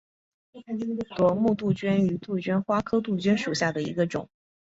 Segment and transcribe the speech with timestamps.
[1.15, 4.27] 夺目杜鹃为杜鹃花科杜鹃属下的一个种。